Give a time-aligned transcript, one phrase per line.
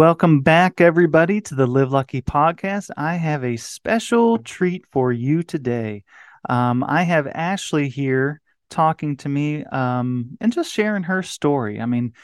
[0.00, 2.88] Welcome back, everybody, to the Live Lucky podcast.
[2.96, 6.04] I have a special treat for you today.
[6.48, 8.40] Um, I have Ashley here
[8.70, 11.82] talking to me um, and just sharing her story.
[11.82, 12.14] I mean,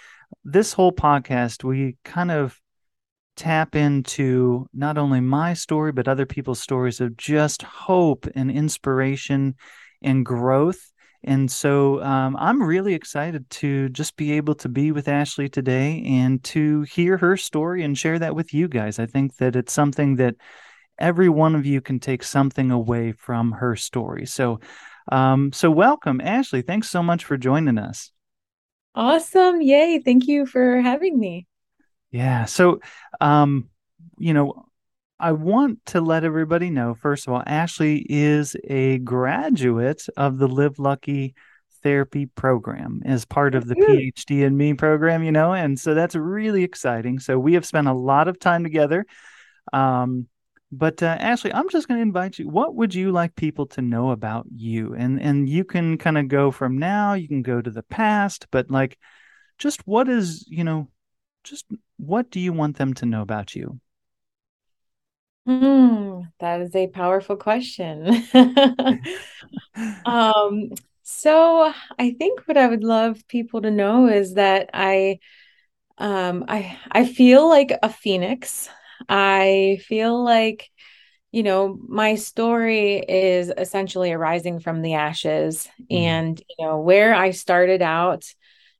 [0.42, 2.58] this whole podcast, we kind of
[3.36, 9.54] tap into not only my story, but other people's stories of just hope and inspiration
[10.00, 10.94] and growth
[11.24, 16.02] and so um, I'm really excited to just be able to be with Ashley today
[16.06, 18.98] and to hear her story and share that with you guys.
[18.98, 20.36] I think that it's something that
[20.98, 24.26] every one of you can take something away from her story.
[24.26, 24.60] So,
[25.10, 26.62] um, so welcome, Ashley.
[26.62, 28.10] Thanks so much for joining us.
[28.94, 29.60] Awesome.
[29.60, 29.98] Yay.
[29.98, 31.46] Thank you for having me.
[32.10, 32.46] Yeah.
[32.46, 32.80] So,
[33.20, 33.68] um,
[34.18, 34.65] you know,
[35.18, 40.48] I want to let everybody know first of all, Ashley is a graduate of the
[40.48, 41.34] Live Lucky
[41.82, 46.14] therapy program as part of the PhD in Me program, you know, and so that's
[46.14, 47.18] really exciting.
[47.18, 49.06] So we have spent a lot of time together.
[49.72, 50.26] Um,
[50.72, 52.48] but uh, Ashley, I'm just going to invite you.
[52.48, 54.94] What would you like people to know about you?
[54.94, 57.14] And and you can kind of go from now.
[57.14, 58.98] You can go to the past, but like,
[59.58, 60.88] just what is you know,
[61.44, 63.80] just what do you want them to know about you?
[65.46, 68.24] Hmm, that is a powerful question.
[70.04, 70.70] um,
[71.04, 75.20] so I think what I would love people to know is that I
[75.98, 78.68] um I I feel like a phoenix.
[79.08, 80.68] I feel like
[81.32, 85.96] you know, my story is essentially arising from the ashes mm.
[85.96, 88.24] and you know where I started out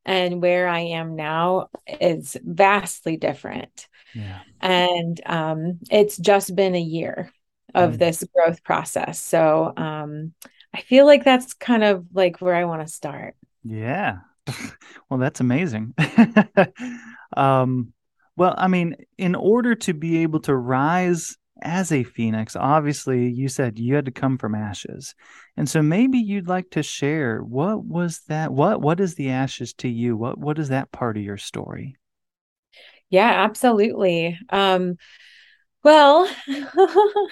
[0.05, 1.69] and where I am now
[2.01, 3.89] is vastly different.
[4.15, 4.41] Yeah.
[4.61, 7.33] And um, it's just been a year
[7.75, 7.99] of mm.
[7.99, 9.23] this growth process.
[9.23, 10.33] So um,
[10.75, 13.37] I feel like that's kind of like where I want to start.
[13.65, 14.19] Yeah.
[15.11, 15.95] well, that's amazing.
[17.37, 17.93] um,
[18.37, 23.49] well, I mean, in order to be able to rise as a phoenix, obviously you
[23.49, 25.15] said you had to come from ashes.
[25.57, 29.73] And so maybe you'd like to share what was that what what is the ashes
[29.75, 30.17] to you?
[30.17, 31.97] What what is that part of your story?
[33.11, 34.39] Yeah, absolutely.
[34.51, 34.97] Um,
[35.85, 36.29] well,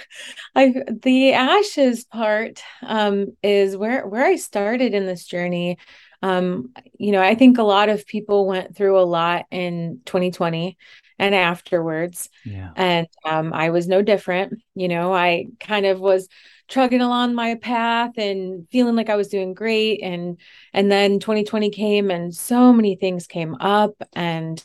[0.54, 5.78] I the ashes part um, is where where I started in this journey.
[6.22, 10.78] Um, you know, I think a lot of people went through a lot in 2020
[11.18, 12.30] and afterwards.
[12.44, 12.70] Yeah.
[12.76, 14.62] And um, I was no different.
[14.74, 16.28] You know, I kind of was
[16.68, 20.00] trugging along my path and feeling like I was doing great.
[20.02, 20.38] And
[20.72, 24.64] and then 2020 came and so many things came up and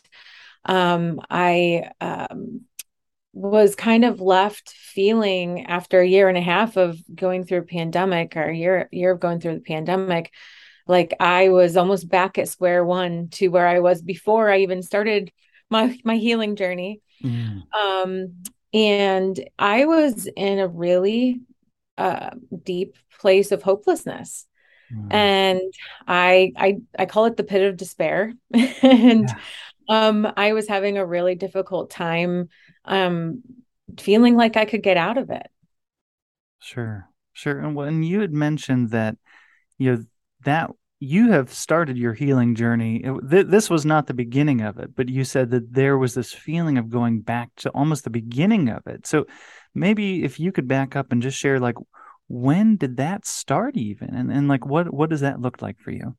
[0.65, 2.61] um, I um,
[3.33, 7.63] was kind of left feeling after a year and a half of going through a
[7.63, 10.31] pandemic or a year year of going through the pandemic
[10.89, 14.81] like I was almost back at square one to where I was before I even
[14.81, 15.31] started
[15.69, 17.01] my my healing journey.
[17.23, 17.61] Mm.
[17.73, 18.43] Um,
[18.73, 21.41] and I was in a really
[21.97, 22.31] uh,
[22.63, 24.47] deep place of hopelessness.
[24.91, 25.13] Mm.
[25.13, 25.73] And
[26.07, 28.33] I I I call it the pit of despair.
[28.81, 29.39] and yeah.
[29.89, 32.49] Um, I was having a really difficult time
[32.85, 33.41] um,
[33.99, 35.47] feeling like I could get out of it.
[36.59, 37.59] Sure, sure.
[37.59, 39.17] And when you had mentioned that,
[39.77, 40.03] you know,
[40.45, 42.99] that you have started your healing journey.
[43.29, 46.33] Th- this was not the beginning of it, but you said that there was this
[46.33, 49.07] feeling of going back to almost the beginning of it.
[49.07, 49.25] So
[49.73, 51.75] maybe if you could back up and just share, like,
[52.27, 55.91] when did that start, even, and and like what what does that look like for
[55.91, 56.15] you?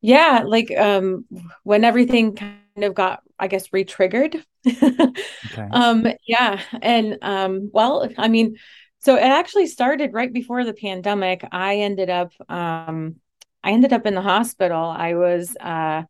[0.00, 1.24] Yeah like um
[1.62, 5.12] when everything kind of got i guess re-triggered okay.
[5.72, 8.56] um yeah and um well i mean
[9.00, 13.16] so it actually started right before the pandemic i ended up um
[13.62, 16.02] i ended up in the hospital i was uh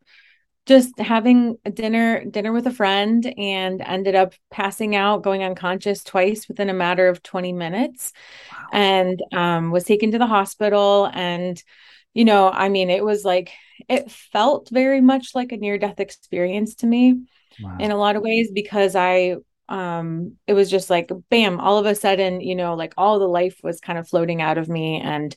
[0.67, 6.05] just having a dinner dinner with a friend and ended up passing out going unconscious
[6.05, 8.13] twice within a matter of 20 minutes
[8.53, 8.69] wow.
[8.73, 11.63] and um was taken to the hospital and
[12.15, 13.53] you know i mean it was like
[13.89, 17.23] it felt very much like a near death experience to me
[17.63, 17.77] wow.
[17.79, 19.37] in a lot of ways because I
[19.69, 23.29] um it was just like bam all of a sudden you know like all the
[23.29, 25.37] life was kind of floating out of me and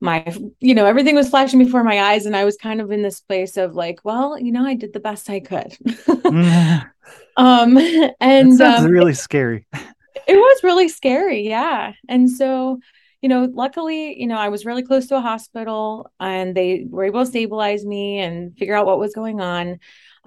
[0.00, 0.24] my
[0.60, 3.20] you know everything was flashing before my eyes and i was kind of in this
[3.20, 5.76] place of like well you know i did the best i could.
[7.36, 7.76] Um
[8.20, 9.66] and that sounds um, really scary.
[9.74, 11.94] it was really scary yeah.
[12.08, 12.78] And so
[13.24, 17.04] you know luckily you know i was really close to a hospital and they were
[17.04, 19.78] able to stabilize me and figure out what was going on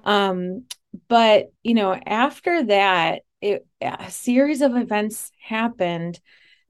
[0.02, 0.64] um
[1.06, 6.18] but you know after that it, a series of events happened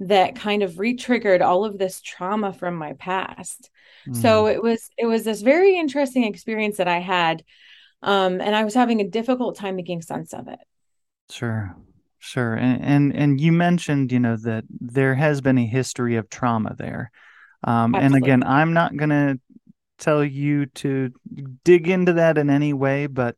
[0.00, 3.70] that kind of re-triggered all of this trauma from my past.
[4.06, 4.16] Mm.
[4.16, 7.42] So it was it was this very interesting experience that I had
[8.02, 10.60] um and I was having a difficult time making sense of it.
[11.30, 11.75] Sure.
[12.18, 12.54] Sure.
[12.54, 16.74] And and, and you mentioned, you know, that there has been a history of trauma
[16.76, 17.10] there.
[17.64, 19.40] Um and again, I'm not going to
[19.98, 21.12] tell you to
[21.64, 23.36] dig into that in any way, but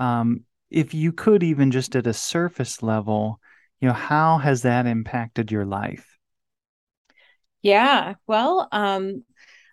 [0.00, 3.40] um if you could even just at a surface level
[3.80, 6.18] you know how has that impacted your life
[7.62, 9.24] yeah well um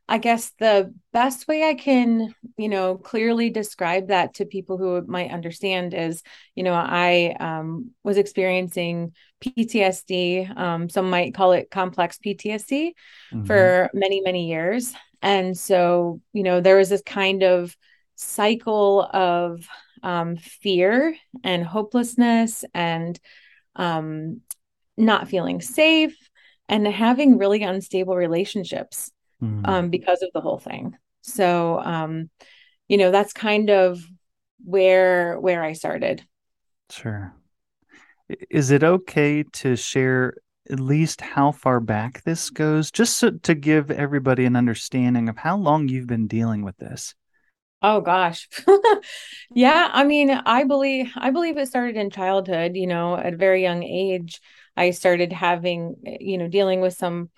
[0.07, 5.01] i guess the best way i can you know clearly describe that to people who
[5.07, 6.21] might understand is
[6.55, 9.13] you know i um, was experiencing
[9.43, 12.93] ptsd um, some might call it complex ptsd
[13.33, 13.43] mm-hmm.
[13.45, 14.93] for many many years.
[15.21, 17.75] And so you know there was this kind of
[18.15, 19.67] cycle of
[20.03, 23.19] um, fear and hopelessness and
[23.75, 24.41] um,
[24.97, 26.15] not feeling safe
[26.69, 29.11] and having really unstable relationships
[29.43, 29.65] mm-hmm.
[29.65, 30.95] um, because of the whole thing.
[31.21, 32.29] So, um,
[32.87, 34.01] you know, that's kind of
[34.63, 36.25] where where I started.
[36.89, 37.33] Sure.
[38.49, 40.35] Is it okay to share
[40.69, 45.37] at least how far back this goes, just so, to give everybody an understanding of
[45.37, 47.15] how long you've been dealing with this?
[47.81, 48.47] Oh gosh.
[49.53, 53.37] yeah, I mean, I believe I believe it started in childhood, you know, at a
[53.37, 54.39] very young age.
[54.75, 57.29] I started having, you know, dealing with some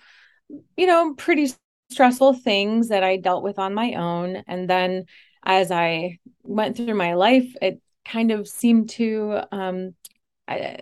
[0.76, 1.52] you know, pretty
[1.90, 5.06] stressful things that I dealt with on my own and then
[5.44, 9.94] as I went through my life, it kind of seemed to um
[10.48, 10.78] I,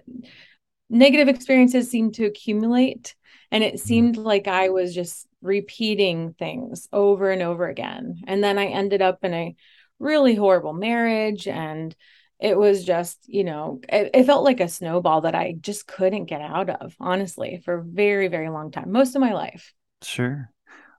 [0.90, 3.14] negative experiences seemed to accumulate
[3.50, 3.86] and it mm-hmm.
[3.86, 8.22] seemed like I was just repeating things over and over again.
[8.26, 9.54] And then I ended up in a
[9.98, 11.94] really horrible marriage and
[12.40, 16.24] it was just, you know, it, it, felt like a snowball that I just couldn't
[16.24, 19.72] get out of, honestly, for a very, very long time, most of my life.
[20.02, 20.50] Sure.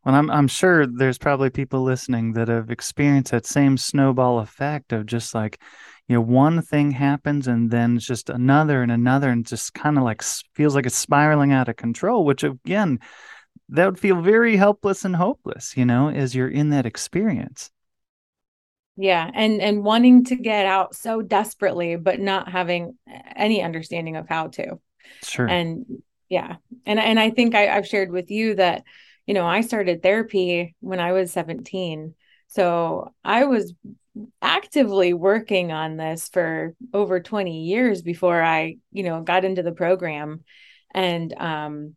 [0.06, 4.94] Well, I'm I'm sure there's probably people listening that have experienced that same snowball effect
[4.94, 5.60] of just like,
[6.08, 9.98] you know, one thing happens and then it's just another and another and just kind
[9.98, 10.22] of like
[10.54, 13.00] feels like it's spiraling out of control, which again,
[13.70, 17.72] that would feel very helpless and hopeless, you know, as you're in that experience.
[18.98, 22.98] Yeah, and and wanting to get out so desperately, but not having
[23.36, 24.80] any understanding of how to.
[25.22, 25.48] Sure.
[25.48, 25.86] And
[26.30, 28.84] yeah, and and I think I, I've shared with you that,
[29.26, 32.14] you know, I started therapy when I was 17.
[32.48, 33.74] So I was
[34.42, 39.72] actively working on this for over 20 years before I, you know, got into the
[39.72, 40.44] program.
[40.94, 41.96] And um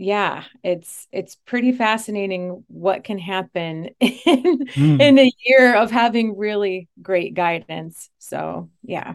[0.00, 5.00] yeah it's it's pretty fascinating what can happen in mm.
[5.00, 9.14] in a year of having really great guidance so yeah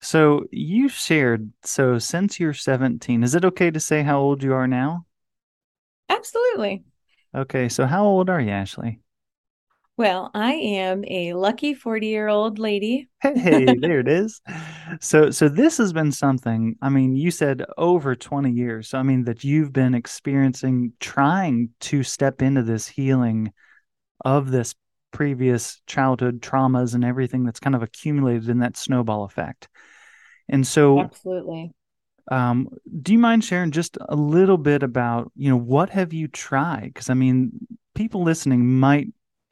[0.00, 4.52] so you shared so since you're 17 is it okay to say how old you
[4.52, 5.06] are now
[6.08, 6.84] absolutely
[7.34, 9.00] okay so how old are you ashley
[9.96, 13.08] well, I am a lucky 40 year old lady.
[13.22, 14.40] hey, there it is.
[15.00, 16.76] So, so this has been something.
[16.82, 18.88] I mean, you said over 20 years.
[18.88, 23.52] So, I mean, that you've been experiencing, trying to step into this healing
[24.24, 24.74] of this
[25.12, 29.68] previous childhood traumas and everything that's kind of accumulated in that snowball effect.
[30.48, 31.72] And so, absolutely.
[32.30, 32.68] Um,
[33.02, 36.92] do you mind sharing just a little bit about, you know, what have you tried?
[36.92, 37.52] Because I mean,
[37.94, 39.08] people listening might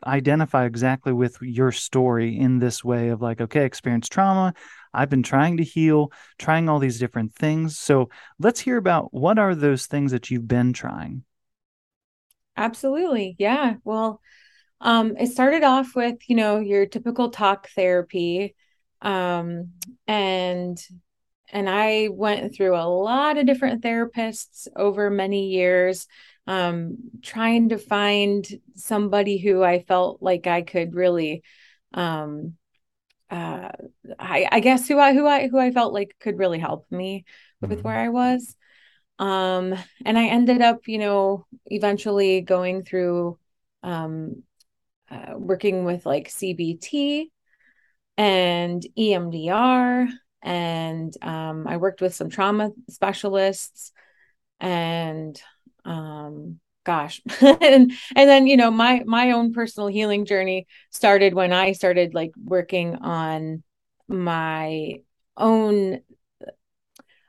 [0.06, 4.54] identify exactly with your story in this way of like, okay, experience trauma.
[4.92, 7.78] I've been trying to heal, trying all these different things.
[7.78, 11.24] So let's hear about what are those things that you've been trying?
[12.56, 13.34] Absolutely.
[13.38, 13.74] Yeah.
[13.84, 14.20] Well,
[14.80, 18.54] um, it started off with, you know, your typical talk therapy.
[19.00, 19.72] Um,
[20.06, 20.78] and
[21.52, 26.06] and I went through a lot of different therapists over many years
[26.46, 31.42] um, trying to find somebody who I felt like I could really,
[31.92, 32.54] um,
[33.30, 33.70] uh,
[34.18, 37.24] I, I guess who I who I who I felt like could really help me
[37.60, 37.80] with mm-hmm.
[37.82, 38.56] where I was.
[39.18, 39.74] Um,
[40.04, 43.38] and I ended up, you know, eventually going through
[43.82, 44.42] um,
[45.10, 47.26] uh, working with like CBT
[48.16, 50.08] and EMDR,
[50.44, 53.92] and um, I worked with some trauma specialists
[54.60, 55.40] and
[55.84, 61.52] um gosh and and then you know my my own personal healing journey started when
[61.52, 63.62] i started like working on
[64.06, 65.00] my
[65.36, 66.00] own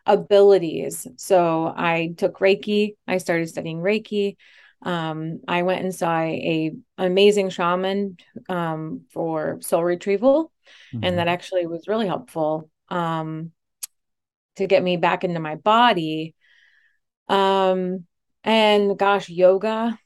[0.05, 1.07] abilities.
[1.17, 4.35] So i took reiki i started studying reiki.
[4.81, 8.17] Um, i went and saw a, a amazing shaman
[8.49, 10.51] um, for soul retrieval
[10.93, 11.03] mm-hmm.
[11.03, 13.51] and that actually was really helpful um,
[14.57, 16.33] to get me back into my body
[17.27, 18.05] um
[18.45, 19.99] and gosh, yoga.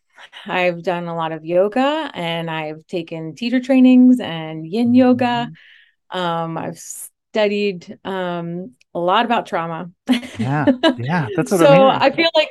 [0.45, 4.95] I've done a lot of yoga and I've taken teacher trainings and yin mm-hmm.
[4.95, 5.51] yoga.
[6.09, 9.91] Um, I've studied um, a lot about trauma.
[10.37, 10.65] Yeah,
[10.97, 12.49] yeah, that's what so I, I feel like,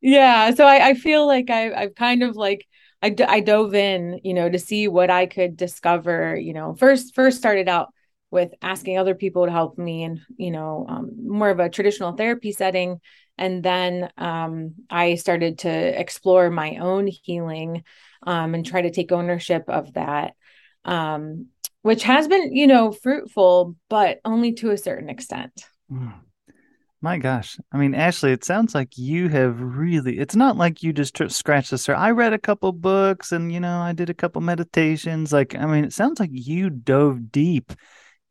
[0.00, 2.66] yeah, so I, I feel like I, I've kind of like
[3.00, 6.36] I, d- I dove in, you know, to see what I could discover.
[6.36, 7.88] You know, first first started out
[8.30, 12.12] with asking other people to help me, and you know, um, more of a traditional
[12.12, 13.00] therapy setting,
[13.36, 17.84] and then um, I started to explore my own healing
[18.22, 20.34] um, and try to take ownership of that,
[20.84, 21.46] um,
[21.82, 25.64] which has been, you know, fruitful, but only to a certain extent.
[25.90, 26.14] Mm.
[27.00, 27.58] My gosh.
[27.70, 31.28] I mean, Ashley, it sounds like you have really, it's not like you just tr-
[31.28, 32.00] scratched the surface.
[32.00, 35.32] I read a couple books and, you know, I did a couple meditations.
[35.32, 37.72] Like, I mean, it sounds like you dove deep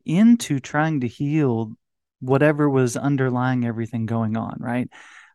[0.04, 1.72] into trying to heal
[2.20, 4.88] whatever was underlying everything going on, right?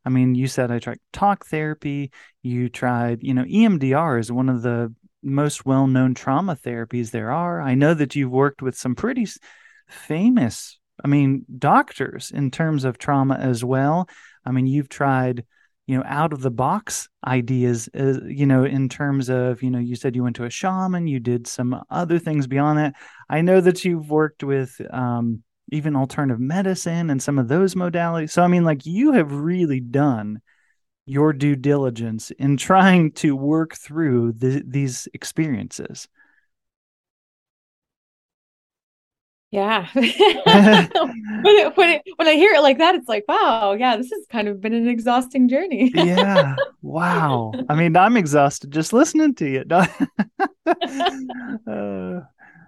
[0.06, 4.50] I mean, you said I tried talk therapy, you tried, you know, EMDR is one
[4.50, 7.62] of the most well known trauma therapies there are.
[7.62, 9.26] I know that you've worked with some pretty
[9.88, 14.10] famous, I mean, doctors in terms of trauma as well.
[14.46, 15.46] I mean, you've tried,
[15.86, 19.80] you know, out of the box ideas, uh, you know, in terms of, you know,
[19.80, 22.94] you said you went to a shaman, you did some other things beyond that.
[23.30, 28.32] I know that you've worked with, um, even alternative medicine and some of those modalities.
[28.32, 30.42] So, I mean, like you have really done
[31.06, 36.08] your due diligence in trying to work through the, these experiences.
[39.54, 39.88] Yeah.
[39.94, 44.10] when, it, when, it, when I hear it like that, it's like, wow, yeah, this
[44.10, 45.92] has kind of been an exhausting journey.
[45.94, 46.56] yeah.
[46.82, 47.54] Wow.
[47.70, 49.64] I mean, I'm exhausted just listening to you.
[51.68, 52.22] uh,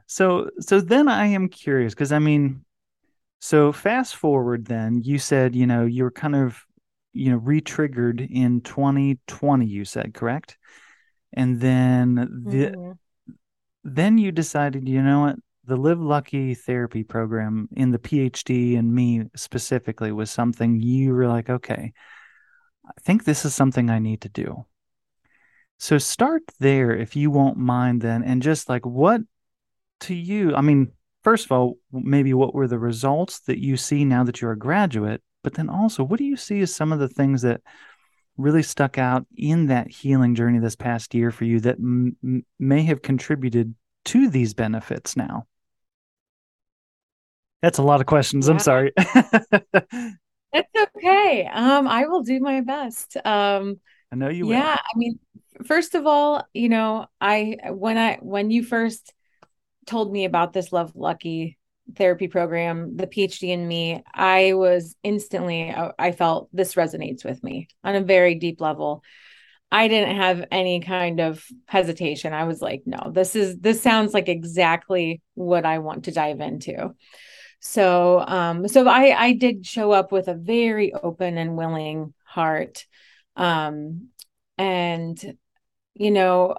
[0.07, 2.63] so, so then I am curious because I mean,
[3.39, 6.63] so fast forward then, you said, you know, you were kind of,
[7.13, 10.57] you know, re-triggered in 2020, you said, correct?
[11.33, 13.33] And then the mm-hmm.
[13.83, 15.35] then you decided, you know what,
[15.67, 21.27] the Live Lucky therapy program in the PhD in me specifically was something you were
[21.27, 21.93] like, okay,
[22.85, 24.65] I think this is something I need to do.
[25.77, 29.21] So start there if you won't mind then and just like what
[30.01, 30.91] to you, I mean,
[31.23, 34.57] first of all, maybe what were the results that you see now that you're a
[34.57, 35.21] graduate?
[35.43, 37.61] But then also, what do you see as some of the things that
[38.37, 42.83] really stuck out in that healing journey this past year for you that m- may
[42.83, 43.73] have contributed
[44.05, 45.45] to these benefits now?
[47.61, 48.47] That's a lot of questions.
[48.47, 48.53] Yeah.
[48.53, 48.91] I'm sorry.
[48.97, 51.49] it's okay.
[51.51, 53.17] Um, I will do my best.
[53.25, 53.79] Um,
[54.11, 54.45] I know you.
[54.45, 54.53] Will.
[54.53, 55.19] Yeah, I mean,
[55.65, 59.13] first of all, you know, I when I when you first
[59.85, 61.57] told me about this Live Lucky
[61.95, 67.67] therapy program, the PhD in me, I was instantly, I felt this resonates with me
[67.83, 69.03] on a very deep level.
[69.71, 72.33] I didn't have any kind of hesitation.
[72.33, 76.39] I was like, no, this is, this sounds like exactly what I want to dive
[76.39, 76.95] into.
[77.65, 82.85] So, um, so I, I did show up with a very open and willing heart.
[83.35, 84.09] Um,
[84.59, 85.37] and,
[85.95, 86.57] you know,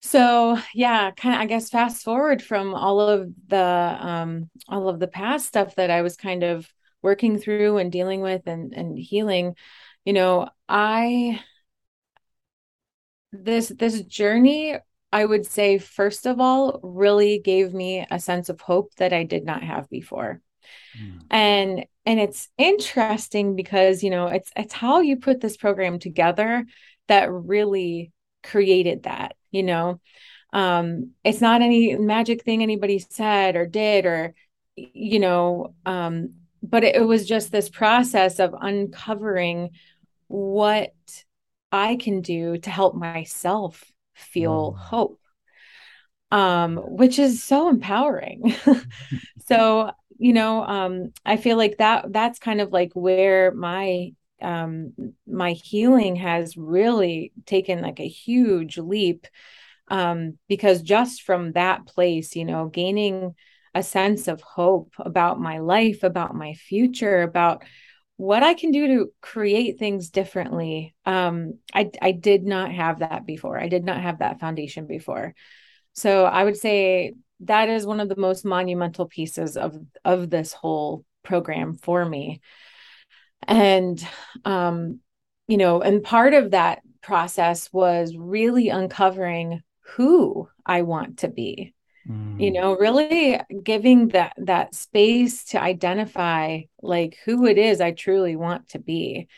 [0.00, 5.00] so yeah kind of i guess fast forward from all of the um all of
[5.00, 6.68] the past stuff that i was kind of
[7.02, 9.54] working through and dealing with and and healing
[10.04, 11.40] you know i
[13.32, 14.76] this this journey
[15.12, 19.22] i would say first of all really gave me a sense of hope that i
[19.24, 20.40] did not have before
[20.98, 21.20] mm.
[21.30, 26.64] and and it's interesting because you know it's it's how you put this program together
[27.08, 28.12] that really
[28.42, 30.00] created that you know
[30.52, 34.34] um it's not any magic thing anybody said or did or
[34.76, 36.30] you know um
[36.62, 39.70] but it, it was just this process of uncovering
[40.28, 40.94] what
[41.72, 43.84] i can do to help myself
[44.18, 44.78] feel mm.
[44.78, 45.20] hope
[46.30, 48.54] um which is so empowering
[49.46, 54.92] so you know um i feel like that that's kind of like where my um,
[55.26, 59.26] my healing has really taken like a huge leap
[59.88, 63.34] um, because just from that place, you know, gaining
[63.74, 67.64] a sense of hope about my life, about my future, about
[68.18, 70.94] what I can do to create things differently.
[71.06, 73.58] Um, I I did not have that before.
[73.58, 75.34] I did not have that foundation before.
[75.94, 80.52] So I would say that is one of the most monumental pieces of of this
[80.52, 82.40] whole program for me.
[83.46, 84.04] And
[84.44, 84.98] um,
[85.46, 89.62] you know, and part of that process was really uncovering
[89.94, 91.72] who I want to be
[92.08, 92.40] mm.
[92.40, 98.36] you know really giving that that space to identify like who it is i truly
[98.36, 99.28] want to be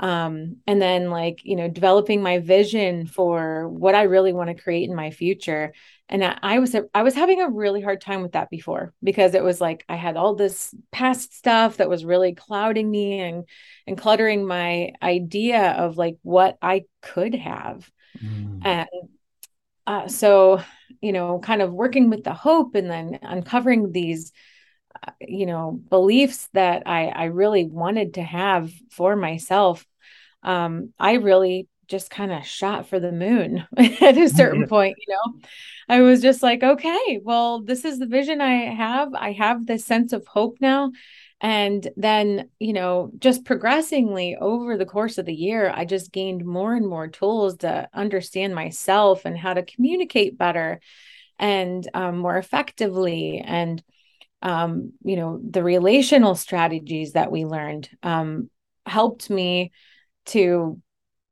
[0.00, 4.62] um and then like you know developing my vision for what i really want to
[4.62, 5.72] create in my future
[6.08, 9.34] and I, I was i was having a really hard time with that before because
[9.34, 13.44] it was like i had all this past stuff that was really clouding me and
[13.86, 17.90] and cluttering my idea of like what i could have
[18.22, 18.64] mm.
[18.64, 18.88] and
[19.88, 20.60] uh, so
[21.00, 24.32] you know kind of working with the hope and then uncovering these
[25.06, 29.86] uh, you know beliefs that i i really wanted to have for myself
[30.42, 35.14] um i really just kind of shot for the moon at a certain point you
[35.14, 35.40] know?
[35.88, 39.14] I was just like okay well this is the vision i have.
[39.14, 40.92] I have this sense of hope now
[41.40, 46.44] and then, you know, just progressingly over the course of the year, I just gained
[46.44, 50.80] more and more tools to understand myself and how to communicate better
[51.38, 53.38] and um, more effectively.
[53.38, 53.82] And,
[54.42, 58.50] um, you know, the relational strategies that we learned um,
[58.84, 59.70] helped me
[60.26, 60.80] to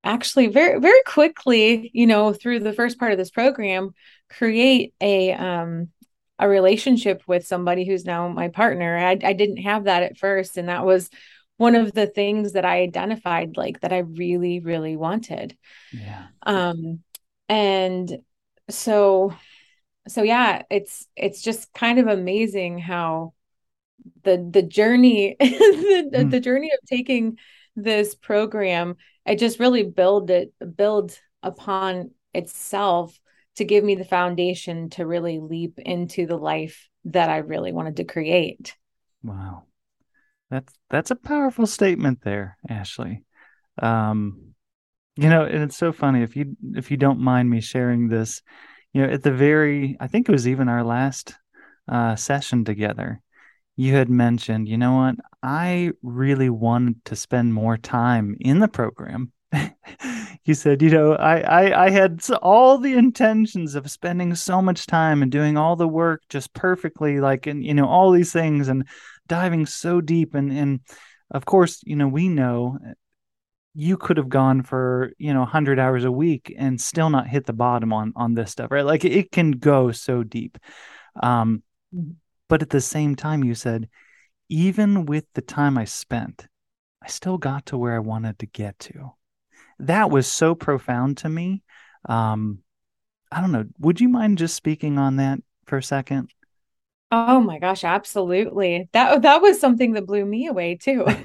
[0.04, 3.90] actually very, very quickly, you know, through the first part of this program,
[4.30, 5.88] create a, um,
[6.38, 8.96] a relationship with somebody who's now my partner.
[8.96, 10.58] I, I didn't have that at first.
[10.58, 11.10] And that was
[11.56, 15.56] one of the things that I identified like that I really, really wanted.
[15.92, 16.26] Yeah.
[16.42, 17.00] Um,
[17.48, 18.18] and
[18.68, 19.34] so,
[20.08, 23.32] so yeah, it's, it's just kind of amazing how
[24.24, 26.30] the, the journey, the, mm.
[26.30, 27.38] the journey of taking
[27.74, 33.18] this program, it just really build it, build upon itself
[33.56, 37.96] to give me the foundation to really leap into the life that I really wanted
[37.96, 38.76] to create.
[39.22, 39.64] Wow.
[40.50, 43.24] That's that's a powerful statement there, Ashley.
[43.80, 44.54] Um
[45.16, 48.42] you know, and it's so funny if you if you don't mind me sharing this,
[48.92, 51.34] you know, at the very I think it was even our last
[51.88, 53.22] uh session together,
[53.76, 58.68] you had mentioned, you know what, I really wanted to spend more time in the
[58.68, 59.32] program
[60.46, 64.86] you said, you know, I, I, I had all the intentions of spending so much
[64.86, 68.68] time and doing all the work just perfectly, like, and, you know, all these things
[68.68, 68.86] and
[69.26, 70.34] diving so deep.
[70.36, 70.80] And, and
[71.32, 72.78] of course, you know, we know
[73.74, 77.44] you could have gone for, you know, 100 hours a week and still not hit
[77.44, 78.86] the bottom on, on this stuff, right?
[78.86, 80.58] Like it can go so deep.
[81.20, 81.64] Um,
[82.48, 83.88] but at the same time, you said,
[84.48, 86.46] even with the time I spent,
[87.02, 89.10] I still got to where I wanted to get to
[89.80, 91.62] that was so profound to me.
[92.08, 92.60] Um,
[93.30, 93.66] I don't know.
[93.80, 96.30] Would you mind just speaking on that for a second?
[97.12, 98.88] Oh my gosh, absolutely.
[98.92, 101.04] That that was something that blew me away too.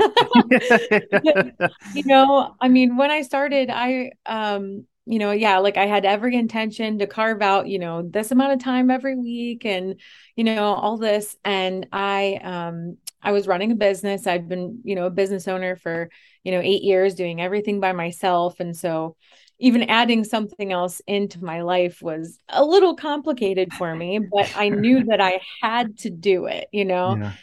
[1.94, 6.06] you know, I mean, when I started, I um, you know, yeah, like I had
[6.06, 10.00] every intention to carve out, you know, this amount of time every week and
[10.36, 14.26] you know, all this and I um I was running a business.
[14.28, 16.10] I'd been, you know, a business owner for,
[16.44, 19.16] you know, 8 years doing everything by myself and so
[19.60, 24.70] even adding something else into my life was a little complicated for me, but I
[24.70, 27.20] knew that I had to do it, you know.
[27.20, 27.34] Yeah.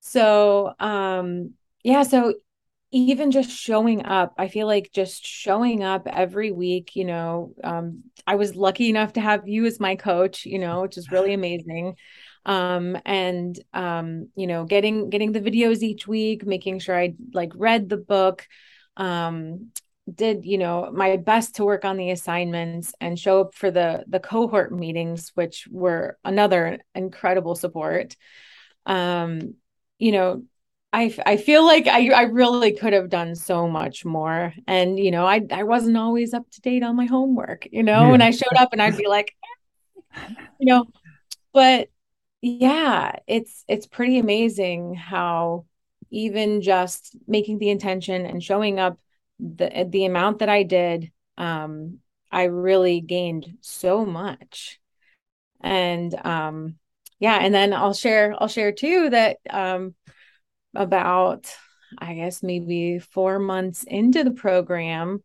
[0.00, 2.34] So, um yeah, so
[2.94, 8.04] even just showing up, I feel like just showing up every week, you know, um
[8.26, 11.34] I was lucky enough to have you as my coach, you know, which is really
[11.34, 11.96] amazing.
[12.46, 17.52] Um and um you know getting getting the videos each week making sure i like
[17.56, 18.46] read the book
[18.98, 19.70] um
[20.12, 24.04] did you know my best to work on the assignments and show up for the
[24.08, 28.14] the cohort meetings which were another incredible support.
[28.86, 29.54] Um
[29.98, 30.42] you know
[30.94, 34.54] I, I feel like I, I really could have done so much more.
[34.68, 38.02] And, you know, I, I wasn't always up to date on my homework, you know,
[38.02, 38.10] yeah.
[38.10, 39.34] when I showed up and I'd be like,
[40.60, 40.86] you know,
[41.52, 41.88] but
[42.46, 45.64] yeah it's it's pretty amazing how
[46.10, 48.98] even just making the intention and showing up
[49.40, 54.78] the the amount that i did um i really gained so much
[55.62, 56.74] and um
[57.18, 59.94] yeah and then i'll share i'll share too that um
[60.74, 61.46] about
[61.98, 65.22] i guess maybe 4 months into the program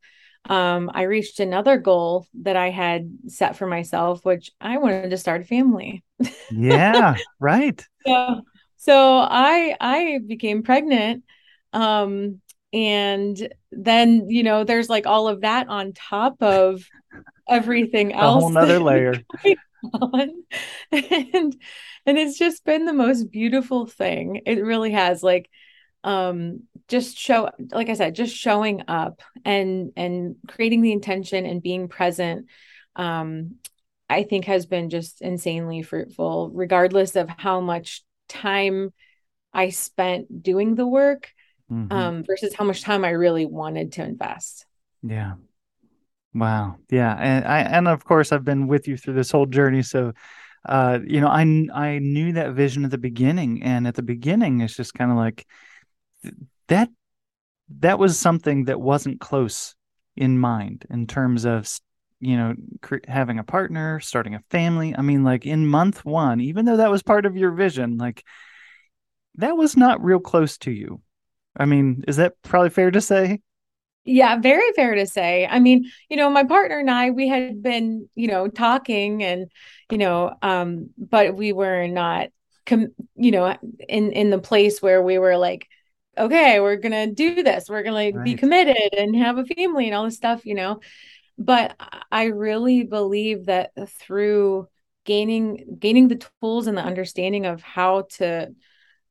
[0.50, 5.18] um, I reached another goal that I had set for myself, which I wanted to
[5.18, 6.04] start a family.
[6.50, 7.86] yeah, right.
[8.06, 8.42] So,
[8.78, 11.24] so I I became pregnant
[11.74, 12.42] Um,
[12.74, 16.84] and then, you know, there's like all of that on top of
[17.50, 18.38] everything else.
[18.38, 19.24] A whole nother layer.
[20.92, 21.56] and
[22.10, 24.42] and it's just been the most beautiful thing.
[24.46, 25.24] It really has.
[25.24, 25.50] Like
[26.04, 31.62] um just show like i said just showing up and and creating the intention and
[31.62, 32.48] being present
[32.96, 33.56] um
[34.10, 38.94] i think has been just insanely fruitful regardless of how much time
[39.54, 41.34] i spent doing the work
[41.70, 41.92] mm-hmm.
[41.92, 44.66] um versus how much time i really wanted to invest
[45.04, 45.34] yeah
[46.34, 49.82] wow yeah and i and of course i've been with you through this whole journey
[49.82, 50.14] so
[50.66, 51.42] uh you know i
[51.74, 55.18] i knew that vision at the beginning and at the beginning it's just kind of
[55.18, 55.46] like
[56.68, 56.90] that
[57.80, 59.76] that was something that wasn't close
[60.16, 61.68] in mind in terms of
[62.20, 64.96] you know cre- having a partner starting a family.
[64.96, 68.24] I mean like in month 1 even though that was part of your vision like
[69.36, 71.02] that was not real close to you.
[71.58, 73.42] I mean is that probably fair to say
[74.10, 77.62] yeah very fair to say i mean you know my partner and i we had
[77.62, 79.52] been you know talking and
[79.92, 82.30] you know um but we were not
[82.66, 83.56] com- you know
[83.88, 85.68] in in the place where we were like
[86.20, 87.70] okay, we're gonna do this.
[87.70, 88.24] We're gonna right.
[88.24, 90.82] be committed and have a family and all this stuff, you know.
[91.38, 91.76] But
[92.12, 94.68] I really believe that through
[95.06, 98.54] gaining gaining the tools and the understanding of how to,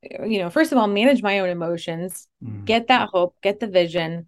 [0.02, 2.64] you know, first of all, manage my own emotions, mm.
[2.64, 4.26] get that hope, get the vision,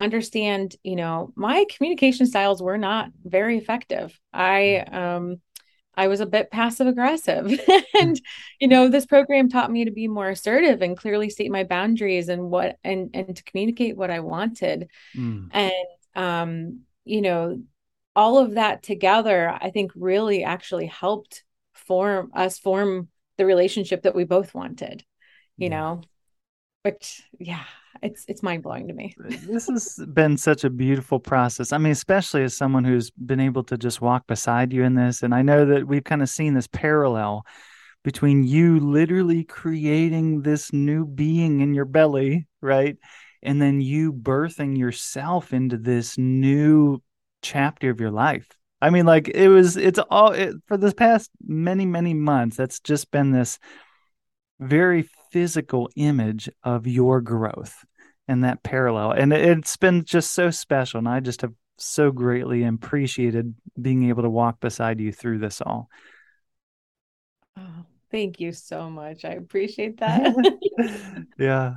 [0.00, 4.18] understand, you know, my communication styles were not very effective.
[4.32, 4.94] I mm.
[4.94, 5.40] um
[5.96, 7.60] I was a bit passive aggressive.
[8.00, 8.20] and,
[8.60, 12.28] you know, this program taught me to be more assertive and clearly state my boundaries
[12.28, 14.90] and what and and to communicate what I wanted.
[15.16, 15.48] Mm.
[15.52, 15.72] And
[16.16, 17.62] um, you know,
[18.16, 24.14] all of that together, I think really actually helped form us form the relationship that
[24.14, 25.04] we both wanted,
[25.56, 25.76] you yeah.
[25.76, 26.02] know.
[26.82, 27.64] Which yeah,
[28.04, 29.14] it's it's mind blowing to me.
[29.18, 31.72] this has been such a beautiful process.
[31.72, 35.22] I mean, especially as someone who's been able to just walk beside you in this,
[35.22, 37.44] and I know that we've kind of seen this parallel
[38.04, 42.96] between you literally creating this new being in your belly, right?
[43.42, 47.02] And then you birthing yourself into this new
[47.42, 48.46] chapter of your life.
[48.82, 52.58] I mean, like it was, it's all it, for this past many, many months.
[52.58, 53.58] That's just been this
[54.60, 57.84] very physical image of your growth
[58.28, 59.12] and that parallel.
[59.12, 60.98] And it's been just so special.
[60.98, 65.60] And I just have so greatly appreciated being able to walk beside you through this
[65.60, 65.88] all.
[67.56, 69.24] Oh, thank you so much.
[69.24, 70.34] I appreciate that.
[71.38, 71.74] yeah.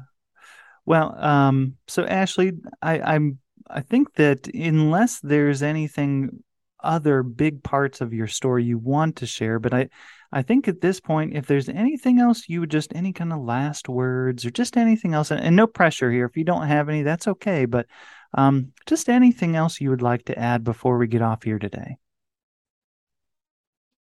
[0.86, 6.44] Well, um, so Ashley, I, I'm I think that unless there's anything
[6.82, 9.90] other big parts of your story you want to share, but I
[10.32, 13.42] I think at this point, if there's anything else you would just any kind of
[13.42, 16.26] last words or just anything else, and, and no pressure here.
[16.26, 17.66] If you don't have any, that's okay.
[17.66, 17.88] But
[18.34, 21.98] um, just anything else you would like to add before we get off here today.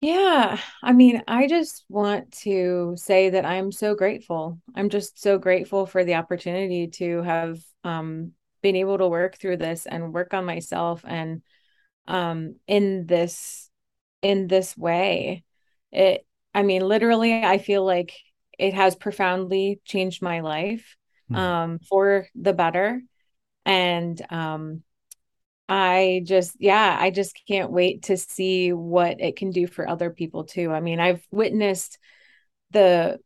[0.00, 4.60] Yeah, I mean, I just want to say that I'm so grateful.
[4.74, 9.58] I'm just so grateful for the opportunity to have um, been able to work through
[9.58, 11.42] this and work on myself and
[12.06, 13.70] um, in this
[14.20, 15.44] in this way
[15.94, 18.12] it i mean literally i feel like
[18.58, 20.96] it has profoundly changed my life
[21.30, 21.36] mm.
[21.36, 23.02] um for the better
[23.64, 24.82] and um
[25.68, 30.10] i just yeah i just can't wait to see what it can do for other
[30.10, 31.98] people too i mean i've witnessed
[32.70, 33.18] the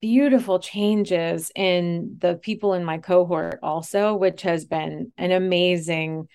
[0.00, 6.28] beautiful changes in the people in my cohort also which has been an amazing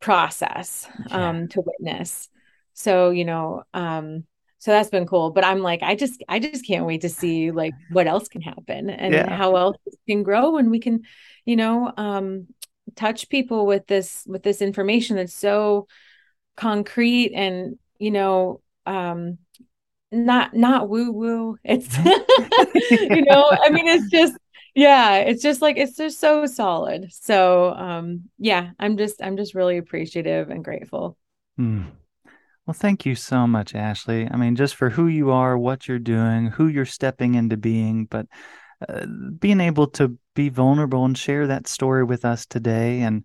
[0.00, 1.46] process um yeah.
[1.48, 2.28] to witness
[2.72, 4.24] so you know um
[4.64, 7.50] so that's been cool but i'm like i just i just can't wait to see
[7.50, 9.28] like what else can happen and yeah.
[9.36, 9.76] how else
[10.08, 11.02] can grow and we can
[11.44, 12.46] you know um
[12.96, 15.86] touch people with this with this information that's so
[16.56, 19.36] concrete and you know um
[20.10, 21.94] not not woo woo it's
[22.90, 24.34] you know i mean it's just
[24.74, 29.54] yeah it's just like it's just so solid so um yeah i'm just i'm just
[29.54, 31.18] really appreciative and grateful
[31.60, 31.84] mm.
[32.66, 34.26] Well, thank you so much, Ashley.
[34.30, 38.06] I mean, just for who you are, what you're doing, who you're stepping into being,
[38.06, 38.26] but
[38.88, 39.04] uh,
[39.38, 43.00] being able to be vulnerable and share that story with us today.
[43.02, 43.24] And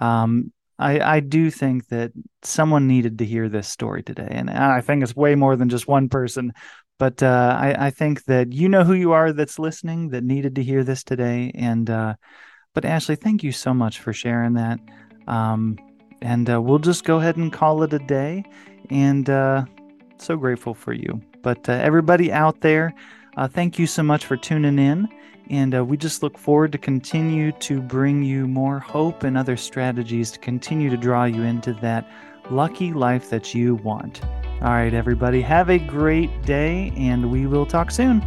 [0.00, 4.28] um, I, I do think that someone needed to hear this story today.
[4.30, 6.52] And I think it's way more than just one person.
[6.98, 10.56] But uh, I, I think that you know who you are that's listening that needed
[10.56, 11.52] to hear this today.
[11.54, 12.14] And, uh,
[12.74, 14.78] but Ashley, thank you so much for sharing that.
[15.26, 15.78] Um,
[16.20, 18.44] and uh, we'll just go ahead and call it a day
[18.90, 19.64] and uh,
[20.18, 21.20] so grateful for you.
[21.42, 22.94] But uh, everybody out there,
[23.36, 25.08] uh, thank you so much for tuning in.
[25.50, 29.56] And uh, we just look forward to continue to bring you more hope and other
[29.56, 32.10] strategies to continue to draw you into that
[32.50, 34.24] lucky life that you want.
[34.62, 38.26] All right, everybody, have a great day, and we will talk soon.